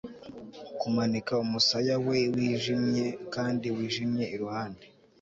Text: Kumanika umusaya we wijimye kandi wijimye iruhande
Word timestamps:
Kumanika 0.79 1.33
umusaya 1.45 1.95
we 2.07 2.19
wijimye 2.35 3.05
kandi 3.33 3.65
wijimye 3.75 4.25
iruhande 4.35 4.85